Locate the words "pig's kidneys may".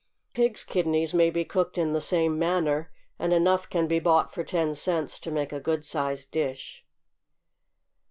0.33-1.29